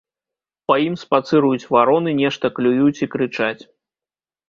Па 0.71 0.77
ім 0.85 0.95
спацыруюць 1.01 1.69
вароны, 1.77 2.17
нешта 2.23 2.53
клююць 2.59 2.99
і 3.05 3.13
крычаць. 3.15 3.59